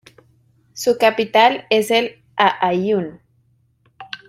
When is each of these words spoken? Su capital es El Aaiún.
Su 0.73 0.97
capital 0.97 1.67
es 1.69 1.91
El 1.91 2.23
Aaiún. 2.35 3.19